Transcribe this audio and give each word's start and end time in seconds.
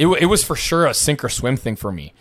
It, 0.00 0.06
it 0.22 0.26
was 0.26 0.42
for 0.42 0.56
sure 0.56 0.86
a 0.86 0.94
sink 0.94 1.22
or 1.22 1.28
swim 1.28 1.58
thing 1.58 1.76
for 1.76 1.92
me. 1.92 2.14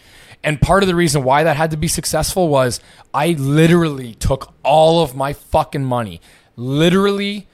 And 0.43 0.61
part 0.61 0.83
of 0.83 0.87
the 0.87 0.95
reason 0.95 1.23
why 1.23 1.43
that 1.43 1.55
had 1.55 1.71
to 1.71 1.77
be 1.77 1.87
successful 1.87 2.49
was 2.49 2.81
I 3.13 3.31
literally 3.31 4.15
took 4.15 4.53
all 4.63 5.01
of 5.01 5.15
my 5.15 5.31
fucking 5.31 5.85
money, 5.85 6.19
literally 6.57 7.47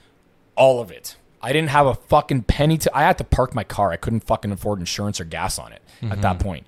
all 0.56 0.82
of 0.82 0.90
it. 0.90 1.16
I 1.44 1.54
didn't 1.54 1.70
have 1.70 1.86
a 1.86 1.94
fucking 1.94 2.44
penny 2.44 2.80
to. 2.80 2.98
I 2.98 3.04
had 3.04 3.20
to 3.20 3.24
park 3.24 3.54
my 3.54 3.64
car. 3.64 3.92
I 3.92 3.98
couldn't 3.98 4.22
fucking 4.22 4.52
afford 4.52 4.80
insurance 4.80 5.20
or 5.22 5.26
gas 5.26 5.60
on 5.60 5.74
it 5.74 5.84
at 6.02 6.21
that 6.23 6.39
point. 6.39 6.66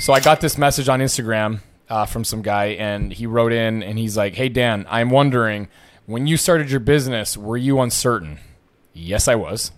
So 0.00 0.12
I 0.12 0.20
got 0.20 0.42
this 0.42 0.58
message 0.58 0.88
on 0.90 1.00
Instagram 1.00 1.60
uh, 1.88 2.04
from 2.04 2.24
some 2.24 2.42
guy, 2.42 2.66
and 2.66 3.10
he 3.10 3.26
wrote 3.26 3.52
in 3.52 3.82
and 3.82 3.98
he's 3.98 4.18
like, 4.18 4.34
"Hey 4.34 4.50
Dan, 4.50 4.84
I'm 4.90 5.08
wondering 5.08 5.68
when 6.04 6.26
you 6.26 6.36
started 6.36 6.70
your 6.70 6.80
business, 6.80 7.38
were 7.38 7.56
you 7.56 7.80
uncertain?" 7.80 8.38
Yes, 8.92 9.28
I 9.28 9.34
was. 9.34 9.70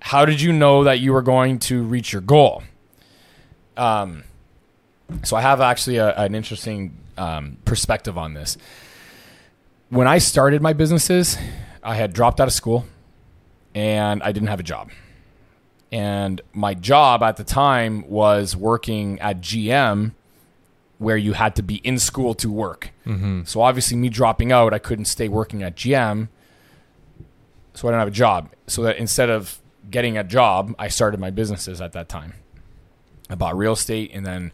How 0.00 0.24
did 0.24 0.40
you 0.40 0.52
know 0.52 0.84
that 0.84 1.00
you 1.00 1.12
were 1.12 1.22
going 1.22 1.58
to 1.60 1.82
reach 1.82 2.12
your 2.12 2.22
goal? 2.22 2.62
Um, 3.76 4.24
so 5.22 5.36
I 5.36 5.40
have 5.40 5.60
actually 5.60 5.96
a, 5.96 6.14
an 6.16 6.34
interesting 6.34 6.96
um, 7.16 7.58
perspective 7.64 8.16
on 8.16 8.34
this. 8.34 8.56
When 9.88 10.06
I 10.06 10.18
started 10.18 10.62
my 10.62 10.72
businesses, 10.72 11.36
I 11.82 11.94
had 11.96 12.12
dropped 12.12 12.40
out 12.40 12.46
of 12.48 12.52
school 12.54 12.86
and 13.74 14.22
I 14.22 14.32
didn't 14.32 14.48
have 14.48 14.60
a 14.60 14.64
job. 14.64 14.90
And 15.92 16.40
my 16.52 16.74
job 16.74 17.22
at 17.22 17.36
the 17.36 17.44
time 17.44 18.08
was 18.08 18.54
working 18.54 19.18
at 19.20 19.40
GM, 19.40 20.12
where 20.98 21.16
you 21.16 21.32
had 21.32 21.56
to 21.56 21.62
be 21.62 21.76
in 21.76 21.98
school 21.98 22.34
to 22.34 22.50
work. 22.50 22.90
So 23.44 23.60
obviously, 23.60 23.96
me 23.96 24.08
dropping 24.08 24.52
out, 24.52 24.72
I 24.72 24.78
couldn't 24.78 25.06
stay 25.06 25.28
working 25.28 25.62
at 25.64 25.74
GM. 25.74 26.28
So 27.74 27.88
I 27.88 27.90
didn't 27.90 28.00
have 28.00 28.08
a 28.08 28.12
job. 28.12 28.50
So 28.68 28.82
that 28.82 28.98
instead 28.98 29.30
of 29.30 29.58
getting 29.90 30.16
a 30.16 30.24
job, 30.24 30.74
I 30.78 30.88
started 30.88 31.20
my 31.20 31.30
businesses 31.30 31.80
at 31.80 31.92
that 31.92 32.08
time. 32.08 32.34
I 33.28 33.34
bought 33.34 33.56
real 33.56 33.72
estate 33.72 34.10
and 34.14 34.24
then 34.24 34.52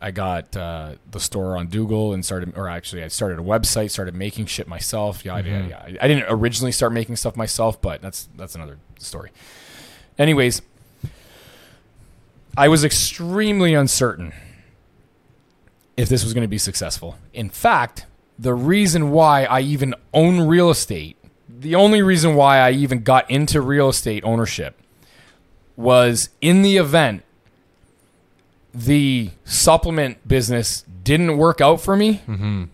I 0.00 0.10
got 0.10 0.54
uh, 0.54 0.96
the 1.10 1.18
store 1.18 1.56
on 1.56 1.68
Dougal 1.68 2.12
and 2.12 2.22
started, 2.22 2.52
or 2.56 2.68
actually, 2.68 3.02
I 3.02 3.08
started 3.08 3.38
a 3.38 3.42
website, 3.42 3.90
started 3.90 4.14
making 4.14 4.46
shit 4.46 4.68
myself. 4.68 5.24
Yeah, 5.24 5.38
yeah, 5.38 5.66
yeah. 5.66 5.96
I 5.98 6.08
didn't 6.08 6.26
originally 6.28 6.72
start 6.72 6.92
making 6.92 7.16
stuff 7.16 7.36
myself, 7.36 7.80
but 7.80 8.02
that's 8.02 8.28
that's 8.36 8.54
another 8.54 8.76
story. 8.98 9.30
Anyways, 10.18 10.60
I 12.54 12.68
was 12.68 12.84
extremely 12.84 13.72
uncertain 13.72 14.34
if 15.96 16.10
this 16.10 16.22
was 16.22 16.34
going 16.34 16.44
to 16.44 16.48
be 16.48 16.58
successful. 16.58 17.16
In 17.32 17.48
fact, 17.48 18.04
the 18.38 18.52
reason 18.52 19.10
why 19.10 19.44
I 19.44 19.60
even 19.60 19.94
own 20.12 20.46
real 20.46 20.68
estate, 20.68 21.16
the 21.58 21.74
only 21.74 22.02
reason 22.02 22.34
why 22.34 22.58
I 22.58 22.70
even 22.72 23.02
got 23.02 23.30
into 23.30 23.60
real 23.60 23.88
estate 23.88 24.24
ownership 24.24 24.78
was 25.76 26.30
in 26.40 26.62
the 26.62 26.76
event 26.76 27.22
the 28.72 29.30
supplement 29.44 30.26
business 30.26 30.84
didn't 31.04 31.36
work 31.36 31.60
out 31.60 31.80
for 31.80 31.96
me, 31.96 32.22
mm-hmm. 32.26 32.64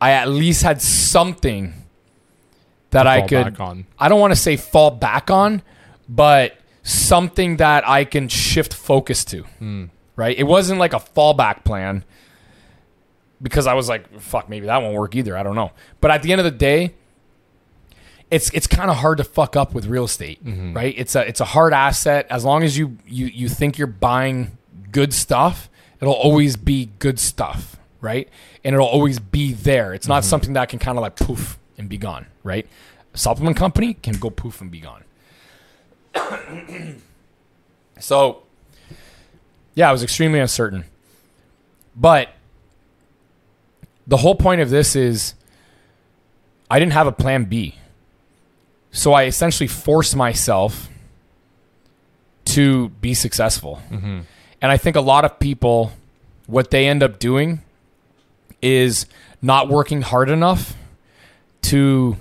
I 0.00 0.12
at 0.12 0.28
least 0.28 0.62
had 0.62 0.82
something 0.82 1.74
that 2.90 3.06
I 3.06 3.26
could. 3.26 3.56
back 3.56 3.60
on. 3.60 3.86
I 3.98 4.08
don't 4.08 4.20
want 4.20 4.32
to 4.32 4.40
say 4.40 4.56
fall 4.56 4.90
back 4.90 5.30
on, 5.30 5.62
but 6.08 6.56
something 6.82 7.58
that 7.58 7.88
I 7.88 8.04
can 8.04 8.28
shift 8.28 8.74
focus 8.74 9.24
to. 9.26 9.44
Mm. 9.60 9.90
Right? 10.16 10.36
It 10.36 10.44
wasn't 10.44 10.80
like 10.80 10.92
a 10.92 10.98
fallback 10.98 11.64
plan 11.64 12.04
because 13.40 13.66
I 13.66 13.74
was 13.74 13.88
like, 13.88 14.20
fuck, 14.20 14.48
maybe 14.48 14.66
that 14.66 14.82
won't 14.82 14.94
work 14.94 15.14
either. 15.14 15.36
I 15.36 15.42
don't 15.42 15.54
know. 15.54 15.70
But 16.00 16.10
at 16.10 16.22
the 16.22 16.32
end 16.32 16.40
of 16.40 16.44
the 16.44 16.50
day, 16.50 16.94
it's 18.32 18.48
it's 18.54 18.66
kind 18.66 18.90
of 18.90 18.96
hard 18.96 19.18
to 19.18 19.24
fuck 19.24 19.56
up 19.56 19.74
with 19.74 19.84
real 19.84 20.04
estate, 20.04 20.42
mm-hmm. 20.42 20.72
right? 20.72 20.94
It's 20.96 21.14
a 21.14 21.28
it's 21.28 21.40
a 21.40 21.44
hard 21.44 21.74
asset. 21.74 22.26
As 22.30 22.46
long 22.46 22.62
as 22.62 22.78
you 22.78 22.96
you 23.06 23.26
you 23.26 23.50
think 23.50 23.76
you're 23.76 23.86
buying 23.86 24.56
good 24.90 25.12
stuff, 25.12 25.68
it'll 26.00 26.14
always 26.14 26.56
be 26.56 26.88
good 26.98 27.18
stuff, 27.18 27.76
right? 28.00 28.26
And 28.64 28.74
it'll 28.74 28.88
always 28.88 29.18
be 29.18 29.52
there. 29.52 29.92
It's 29.92 30.08
not 30.08 30.22
mm-hmm. 30.22 30.30
something 30.30 30.52
that 30.54 30.70
can 30.70 30.78
kind 30.78 30.96
of 30.96 31.02
like 31.02 31.16
poof 31.16 31.58
and 31.76 31.90
be 31.90 31.98
gone, 31.98 32.24
right? 32.42 32.66
A 33.12 33.18
supplement 33.18 33.58
company 33.58 33.94
can 33.94 34.14
go 34.14 34.30
poof 34.30 34.62
and 34.62 34.70
be 34.70 34.80
gone. 34.80 35.04
so, 37.98 38.44
yeah, 39.74 39.90
I 39.90 39.92
was 39.92 40.02
extremely 40.02 40.40
uncertain. 40.40 40.84
But 41.94 42.30
the 44.06 44.16
whole 44.16 44.36
point 44.36 44.62
of 44.62 44.70
this 44.70 44.96
is 44.96 45.34
I 46.70 46.78
didn't 46.78 46.94
have 46.94 47.06
a 47.06 47.12
plan 47.12 47.44
B. 47.44 47.74
So 48.92 49.14
I 49.14 49.24
essentially 49.24 49.66
force 49.66 50.14
myself 50.14 50.88
to 52.44 52.90
be 52.90 53.14
successful. 53.14 53.80
Mm-hmm. 53.90 54.20
And 54.60 54.70
I 54.72 54.76
think 54.76 54.96
a 54.96 55.00
lot 55.00 55.24
of 55.24 55.38
people, 55.38 55.92
what 56.46 56.70
they 56.70 56.86
end 56.86 57.02
up 57.02 57.18
doing 57.18 57.62
is 58.60 59.06
not 59.40 59.68
working 59.68 60.02
hard 60.02 60.30
enough 60.30 60.76
to. 61.62 62.16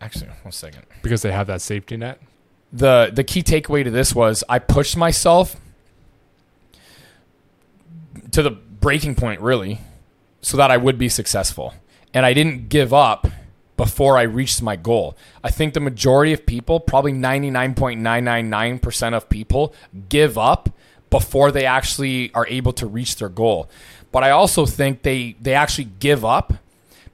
Actually, 0.00 0.30
one 0.42 0.52
second. 0.52 0.84
because 1.02 1.22
they 1.22 1.32
have 1.32 1.48
that 1.48 1.60
safety 1.60 1.96
net. 1.96 2.20
The 2.72 3.10
the 3.12 3.24
key 3.24 3.42
takeaway 3.42 3.82
to 3.82 3.90
this 3.90 4.14
was 4.14 4.44
I 4.48 4.60
pushed 4.60 4.96
myself 4.96 5.56
to 8.30 8.42
the 8.42 8.50
breaking 8.50 9.16
point, 9.16 9.40
really, 9.40 9.80
so 10.42 10.56
that 10.56 10.70
I 10.70 10.76
would 10.76 10.98
be 10.98 11.08
successful. 11.08 11.74
And 12.14 12.24
I 12.24 12.32
didn't 12.32 12.68
give 12.68 12.92
up 12.94 13.26
before 13.80 14.18
I 14.18 14.24
reached 14.24 14.60
my 14.60 14.76
goal. 14.76 15.16
I 15.42 15.50
think 15.50 15.72
the 15.72 15.80
majority 15.80 16.34
of 16.34 16.44
people, 16.44 16.80
probably 16.80 17.14
99.999% 17.14 19.14
of 19.14 19.30
people, 19.30 19.72
give 20.10 20.36
up 20.36 20.68
before 21.08 21.50
they 21.50 21.64
actually 21.64 22.30
are 22.34 22.46
able 22.48 22.74
to 22.74 22.86
reach 22.86 23.16
their 23.16 23.30
goal. 23.30 23.70
But 24.12 24.22
I 24.22 24.32
also 24.32 24.66
think 24.66 25.00
they 25.00 25.34
they 25.40 25.54
actually 25.54 25.88
give 25.98 26.26
up 26.26 26.52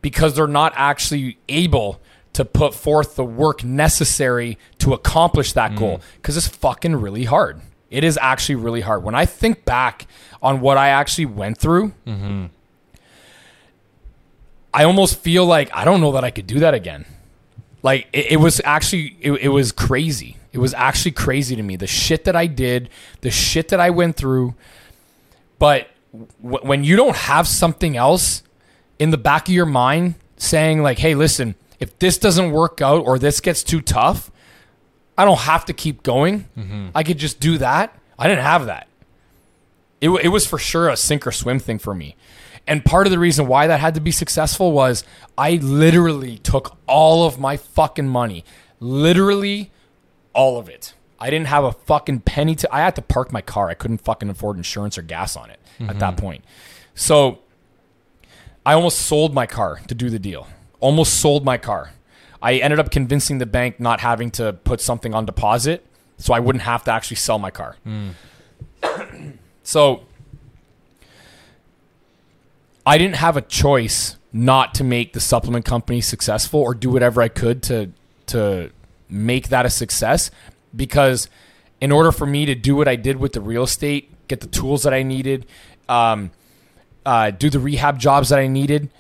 because 0.02 0.34
they're 0.34 0.48
not 0.48 0.72
actually 0.74 1.38
able 1.48 2.00
to 2.32 2.44
put 2.44 2.74
forth 2.74 3.14
the 3.14 3.24
work 3.24 3.62
necessary 3.62 4.58
to 4.78 4.92
accomplish 4.92 5.52
that 5.52 5.70
mm. 5.70 5.78
goal 5.78 6.00
because 6.16 6.36
it's 6.36 6.48
fucking 6.48 6.96
really 6.96 7.26
hard. 7.26 7.60
It 7.90 8.02
is 8.02 8.18
actually 8.20 8.56
really 8.56 8.80
hard. 8.80 9.04
When 9.04 9.14
I 9.14 9.24
think 9.24 9.64
back 9.64 10.08
on 10.42 10.60
what 10.60 10.78
I 10.78 10.88
actually 10.88 11.26
went 11.26 11.58
through, 11.58 11.92
mm-hmm. 12.04 12.46
I 14.76 14.84
almost 14.84 15.20
feel 15.20 15.46
like 15.46 15.74
I 15.74 15.86
don't 15.86 16.02
know 16.02 16.12
that 16.12 16.22
I 16.22 16.30
could 16.30 16.46
do 16.46 16.58
that 16.58 16.74
again. 16.74 17.06
Like 17.82 18.08
it, 18.12 18.32
it 18.32 18.36
was 18.36 18.60
actually 18.62 19.16
it, 19.20 19.32
it 19.32 19.48
was 19.48 19.72
crazy. 19.72 20.36
It 20.52 20.58
was 20.58 20.74
actually 20.74 21.12
crazy 21.12 21.56
to 21.56 21.62
me. 21.62 21.76
The 21.76 21.86
shit 21.86 22.24
that 22.24 22.36
I 22.36 22.46
did, 22.46 22.90
the 23.22 23.30
shit 23.30 23.68
that 23.68 23.80
I 23.80 23.88
went 23.88 24.16
through. 24.16 24.54
But 25.58 25.88
w- 26.42 26.62
when 26.62 26.84
you 26.84 26.94
don't 26.94 27.16
have 27.16 27.48
something 27.48 27.96
else 27.96 28.42
in 28.98 29.12
the 29.12 29.16
back 29.16 29.48
of 29.48 29.54
your 29.54 29.64
mind 29.64 30.16
saying 30.36 30.82
like, 30.82 30.98
"Hey, 30.98 31.14
listen, 31.14 31.54
if 31.80 31.98
this 31.98 32.18
doesn't 32.18 32.50
work 32.50 32.82
out 32.82 33.06
or 33.06 33.18
this 33.18 33.40
gets 33.40 33.62
too 33.62 33.80
tough, 33.80 34.30
I 35.16 35.24
don't 35.24 35.38
have 35.38 35.64
to 35.64 35.72
keep 35.72 36.02
going. 36.02 36.50
Mm-hmm. 36.54 36.88
I 36.94 37.02
could 37.02 37.16
just 37.18 37.40
do 37.40 37.56
that." 37.58 37.98
I 38.18 38.28
didn't 38.28 38.44
have 38.44 38.66
that. 38.66 38.88
It, 40.02 40.10
it 40.10 40.28
was 40.28 40.46
for 40.46 40.58
sure 40.58 40.88
a 40.88 40.96
sink 40.96 41.26
or 41.26 41.32
swim 41.32 41.58
thing 41.58 41.78
for 41.78 41.94
me. 41.94 42.16
And 42.66 42.84
part 42.84 43.06
of 43.06 43.12
the 43.12 43.18
reason 43.18 43.46
why 43.46 43.66
that 43.66 43.80
had 43.80 43.94
to 43.94 44.00
be 44.00 44.10
successful 44.10 44.72
was 44.72 45.04
I 45.38 45.54
literally 45.56 46.38
took 46.38 46.76
all 46.86 47.26
of 47.26 47.38
my 47.38 47.56
fucking 47.56 48.08
money. 48.08 48.44
Literally 48.80 49.70
all 50.32 50.58
of 50.58 50.68
it. 50.68 50.94
I 51.18 51.30
didn't 51.30 51.46
have 51.46 51.64
a 51.64 51.72
fucking 51.72 52.20
penny 52.20 52.54
to 52.56 52.74
I 52.74 52.80
had 52.80 52.96
to 52.96 53.02
park 53.02 53.32
my 53.32 53.40
car. 53.40 53.68
I 53.68 53.74
couldn't 53.74 53.98
fucking 53.98 54.28
afford 54.28 54.56
insurance 54.56 54.98
or 54.98 55.02
gas 55.02 55.36
on 55.36 55.50
it 55.50 55.58
at 55.80 55.98
that 55.98 56.16
mm-hmm. 56.16 56.24
point. 56.24 56.44
So 56.94 57.38
I 58.64 58.74
almost 58.74 58.98
sold 58.98 59.32
my 59.32 59.46
car 59.46 59.80
to 59.86 59.94
do 59.94 60.10
the 60.10 60.18
deal. 60.18 60.48
Almost 60.80 61.20
sold 61.20 61.44
my 61.44 61.56
car. 61.56 61.92
I 62.42 62.54
ended 62.54 62.78
up 62.78 62.90
convincing 62.90 63.38
the 63.38 63.46
bank 63.46 63.80
not 63.80 64.00
having 64.00 64.30
to 64.32 64.52
put 64.52 64.80
something 64.80 65.14
on 65.14 65.24
deposit 65.24 65.86
so 66.18 66.34
I 66.34 66.40
wouldn't 66.40 66.62
have 66.62 66.84
to 66.84 66.92
actually 66.92 67.16
sell 67.16 67.38
my 67.38 67.50
car. 67.50 67.76
Mm. 67.86 69.34
so 69.62 70.02
I 72.86 72.98
didn't 72.98 73.16
have 73.16 73.36
a 73.36 73.42
choice 73.42 74.16
not 74.32 74.74
to 74.76 74.84
make 74.84 75.12
the 75.12 75.20
supplement 75.20 75.64
company 75.64 76.00
successful 76.00 76.60
or 76.60 76.74
do 76.74 76.88
whatever 76.90 77.20
I 77.20 77.28
could 77.28 77.62
to 77.64 77.90
to 78.26 78.70
make 79.08 79.48
that 79.48 79.66
a 79.66 79.70
success 79.70 80.30
because 80.74 81.28
in 81.80 81.92
order 81.92 82.12
for 82.12 82.26
me 82.26 82.46
to 82.46 82.54
do 82.54 82.76
what 82.76 82.88
I 82.88 82.96
did 82.96 83.16
with 83.16 83.32
the 83.32 83.40
real 83.40 83.64
estate, 83.64 84.28
get 84.28 84.40
the 84.40 84.46
tools 84.46 84.82
that 84.84 84.94
I 84.94 85.02
needed, 85.02 85.46
um, 85.88 86.30
uh, 87.04 87.30
do 87.30 87.50
the 87.50 87.60
rehab 87.60 87.98
jobs 87.98 88.30
that 88.30 88.38
I 88.38 88.46
needed, 88.46 88.90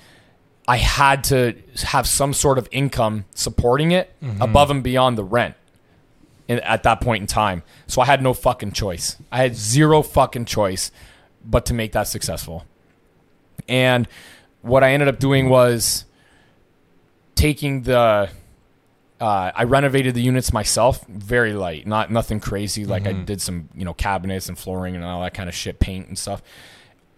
I 0.68 0.76
had 0.76 1.24
to 1.24 1.54
have 1.84 2.06
some 2.06 2.32
sort 2.32 2.58
of 2.58 2.68
income 2.70 3.24
supporting 3.34 3.92
it 3.92 4.14
above 4.40 4.70
and 4.70 4.82
beyond 4.82 5.16
the 5.16 5.24
rent 5.24 5.54
in, 6.48 6.60
at 6.60 6.82
that 6.84 7.00
point 7.00 7.20
in 7.22 7.26
time. 7.26 7.62
So 7.86 8.00
I 8.00 8.06
had 8.06 8.22
no 8.22 8.34
fucking 8.34 8.72
choice. 8.72 9.16
I 9.30 9.38
had 9.38 9.56
zero 9.56 10.02
fucking 10.02 10.44
choice 10.44 10.90
but 11.44 11.66
to 11.66 11.74
make 11.74 11.92
that 11.92 12.08
successful. 12.08 12.64
And 13.68 14.06
what 14.62 14.82
I 14.84 14.92
ended 14.92 15.08
up 15.08 15.18
doing 15.18 15.48
was 15.48 16.04
taking 17.34 17.82
the 17.82 18.28
Uh, 19.18 19.50
I 19.54 19.64
renovated 19.64 20.14
the 20.14 20.20
units 20.20 20.52
myself, 20.52 21.02
very 21.06 21.54
light, 21.54 21.86
not 21.86 22.10
nothing 22.10 22.38
crazy. 22.38 22.84
Like 22.84 23.06
I 23.06 23.12
did 23.24 23.40
some, 23.40 23.70
you 23.74 23.82
know, 23.82 23.94
cabinets 23.94 24.50
and 24.50 24.58
flooring 24.58 24.94
and 24.94 25.02
all 25.02 25.22
that 25.22 25.32
kind 25.32 25.48
of 25.48 25.54
shit, 25.54 25.78
paint 25.80 26.06
and 26.08 26.18
stuff. 26.18 26.42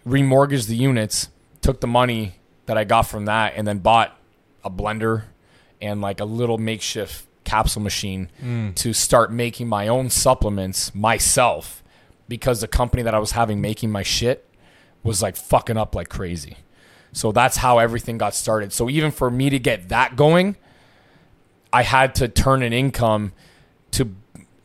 Remortgaged 0.07 0.69
the 0.69 0.77
units, 0.77 1.29
took 1.61 1.81
the 1.81 1.89
money 1.89 2.37
that 2.67 2.79
I 2.79 2.85
got 2.85 3.03
from 3.03 3.25
that, 3.25 3.55
and 3.57 3.67
then 3.67 3.79
bought 3.81 4.17
a 4.63 4.71
blender 4.71 5.25
and 5.83 6.01
like 6.01 6.21
a 6.21 6.25
little 6.25 6.57
makeshift 6.57 7.27
capsule 7.43 7.83
machine 7.83 8.29
to 8.77 8.93
start 8.93 9.33
making 9.33 9.67
my 9.69 9.89
own 9.89 10.09
supplements 10.09 10.95
myself 10.95 11.83
because 12.29 12.61
the 12.61 12.69
company 12.69 13.03
that 13.03 13.13
I 13.15 13.19
was 13.19 13.33
having 13.33 13.61
making 13.61 13.91
my 13.91 14.05
shit 14.05 14.45
was 15.03 15.23
like 15.23 15.37
fucking 15.37 15.77
up 15.77 15.95
like 15.95 16.09
crazy. 16.09 16.59
So 17.13 17.33
that's 17.33 17.59
how 17.59 17.79
everything 17.79 18.19
got 18.19 18.35
started. 18.35 18.73
So 18.73 18.89
even 18.91 19.11
for 19.11 19.31
me 19.31 19.51
to 19.51 19.59
get 19.59 19.89
that 19.89 20.17
going, 20.17 20.57
I 21.73 21.83
had 21.83 22.15
to 22.17 22.29
turn 22.29 22.63
an 22.63 22.73
income 22.73 23.33
to 23.93 24.15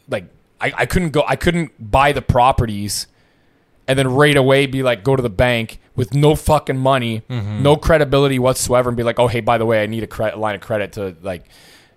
like 0.08 0.26
I, 0.60 0.74
I 0.78 0.86
couldn't 0.86 1.12
go 1.12 1.24
I 1.28 1.36
couldn't 1.36 1.92
buy 1.92 2.12
the 2.12 2.22
properties 2.22 3.08
and 3.88 4.00
then 4.00 4.08
right 4.08 4.36
away 4.36 4.66
be 4.66 4.84
like 4.84 5.04
go 5.04 5.16
to 5.16 5.22
the 5.22 5.30
bank 5.30 5.80
with 5.96 6.14
no 6.14 6.36
fucking 6.36 6.78
money, 6.78 7.22
mm-hmm. 7.30 7.62
no 7.62 7.76
credibility 7.76 8.40
whatsoever 8.40 8.90
and 8.90 8.98
be 8.98 9.04
like, 9.04 9.20
"Oh, 9.20 9.28
hey, 9.28 9.42
by 9.42 9.58
the 9.58 9.66
way, 9.66 9.84
I 9.84 9.86
need 9.86 10.04
a 10.04 10.08
credit 10.08 10.40
line 10.40 10.56
of 10.56 10.62
credit 10.62 10.94
to 10.94 11.16
like 11.22 11.46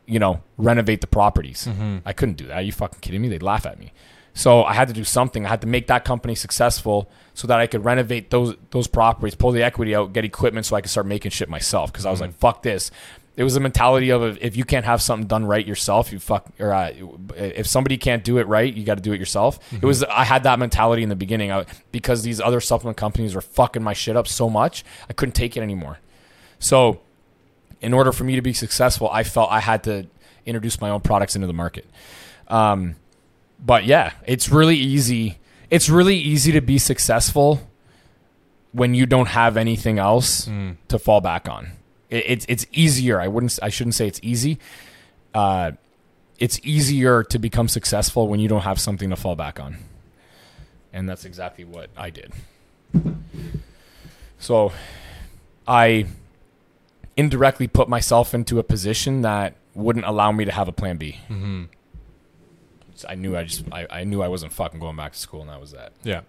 you 0.06 0.18
know, 0.18 0.42
renovate 0.58 1.00
the 1.00 1.06
properties." 1.06 1.66
Mm-hmm. 1.66 1.98
I 2.04 2.12
couldn't 2.12 2.36
do 2.36 2.46
that. 2.48 2.54
Are 2.54 2.62
you 2.62 2.72
fucking 2.72 3.00
kidding 3.00 3.22
me? 3.22 3.28
They'd 3.28 3.42
laugh 3.42 3.66
at 3.66 3.78
me. 3.78 3.92
So 4.36 4.64
I 4.64 4.74
had 4.74 4.86
to 4.88 4.94
do 4.94 5.02
something. 5.02 5.46
I 5.46 5.48
had 5.48 5.62
to 5.62 5.66
make 5.66 5.86
that 5.86 6.04
company 6.04 6.34
successful 6.34 7.10
so 7.32 7.46
that 7.48 7.58
I 7.58 7.66
could 7.66 7.86
renovate 7.86 8.28
those 8.28 8.54
those 8.70 8.86
properties, 8.86 9.34
pull 9.34 9.50
the 9.50 9.62
equity 9.62 9.94
out, 9.94 10.12
get 10.12 10.26
equipment, 10.26 10.66
so 10.66 10.76
I 10.76 10.82
could 10.82 10.90
start 10.90 11.06
making 11.06 11.30
shit 11.30 11.48
myself. 11.48 11.90
Because 11.90 12.04
I 12.04 12.10
was 12.10 12.20
like, 12.20 12.34
"Fuck 12.34 12.62
this." 12.62 12.90
It 13.36 13.44
was 13.44 13.56
a 13.56 13.60
mentality 13.60 14.10
of 14.10 14.38
if 14.42 14.54
you 14.54 14.64
can't 14.64 14.84
have 14.84 15.00
something 15.00 15.26
done 15.26 15.46
right 15.46 15.66
yourself, 15.66 16.12
you 16.12 16.18
fuck. 16.18 16.46
Or 16.60 16.74
uh, 16.74 16.92
if 17.34 17.66
somebody 17.66 17.96
can't 17.96 18.24
do 18.24 18.36
it 18.36 18.46
right, 18.46 18.72
you 18.72 18.84
got 18.84 18.96
to 18.96 19.02
do 19.02 19.14
it 19.14 19.18
yourself. 19.18 19.58
It 19.72 19.86
was 19.86 20.04
I 20.04 20.24
had 20.24 20.42
that 20.42 20.58
mentality 20.58 21.02
in 21.02 21.08
the 21.08 21.16
beginning 21.16 21.50
I, 21.50 21.64
because 21.90 22.22
these 22.22 22.38
other 22.38 22.60
supplement 22.60 22.98
companies 22.98 23.34
were 23.34 23.40
fucking 23.40 23.82
my 23.82 23.94
shit 23.94 24.16
up 24.16 24.28
so 24.28 24.50
much, 24.50 24.84
I 25.08 25.14
couldn't 25.14 25.34
take 25.34 25.56
it 25.56 25.60
anymore. 25.60 25.98
So, 26.58 27.00
in 27.80 27.94
order 27.94 28.12
for 28.12 28.24
me 28.24 28.36
to 28.36 28.42
be 28.42 28.52
successful, 28.52 29.08
I 29.10 29.22
felt 29.22 29.50
I 29.50 29.60
had 29.60 29.82
to 29.84 30.06
introduce 30.44 30.78
my 30.78 30.90
own 30.90 31.00
products 31.00 31.34
into 31.34 31.46
the 31.46 31.54
market. 31.54 31.86
Um, 32.48 32.96
but 33.58 33.84
yeah, 33.84 34.12
it's 34.26 34.48
really 34.48 34.76
easy. 34.76 35.38
It's 35.70 35.88
really 35.88 36.16
easy 36.16 36.52
to 36.52 36.60
be 36.60 36.78
successful 36.78 37.68
when 38.72 38.94
you 38.94 39.06
don't 39.06 39.28
have 39.28 39.56
anything 39.56 39.98
else 39.98 40.46
to 40.88 40.98
fall 40.98 41.20
back 41.20 41.48
on. 41.48 41.72
It, 42.10 42.24
it's 42.26 42.46
it's 42.48 42.66
easier. 42.72 43.20
I 43.20 43.28
wouldn't. 43.28 43.58
I 43.62 43.68
shouldn't 43.68 43.94
say 43.94 44.06
it's 44.06 44.20
easy. 44.22 44.58
Uh, 45.34 45.72
it's 46.38 46.60
easier 46.62 47.22
to 47.24 47.38
become 47.38 47.68
successful 47.68 48.28
when 48.28 48.40
you 48.40 48.48
don't 48.48 48.62
have 48.62 48.78
something 48.78 49.10
to 49.10 49.16
fall 49.16 49.34
back 49.36 49.58
on, 49.58 49.78
and 50.92 51.08
that's 51.08 51.24
exactly 51.24 51.64
what 51.64 51.90
I 51.96 52.10
did. 52.10 52.32
So, 54.38 54.72
I 55.66 56.06
indirectly 57.16 57.66
put 57.66 57.88
myself 57.88 58.34
into 58.34 58.58
a 58.58 58.62
position 58.62 59.22
that 59.22 59.54
wouldn't 59.74 60.04
allow 60.04 60.30
me 60.32 60.44
to 60.44 60.52
have 60.52 60.68
a 60.68 60.72
plan 60.72 60.96
B. 60.98 61.20
Mm-hmm. 61.28 61.64
I 63.08 63.14
knew 63.14 63.36
I 63.36 63.44
just 63.44 63.64
I, 63.72 63.86
I 63.90 64.04
knew 64.04 64.22
I 64.22 64.28
wasn't 64.28 64.52
fucking 64.52 64.80
going 64.80 64.96
back 64.96 65.12
to 65.12 65.18
school, 65.18 65.40
and 65.40 65.50
that 65.50 65.60
was 65.60 65.72
that. 65.72 65.92
Yeah. 66.04 66.22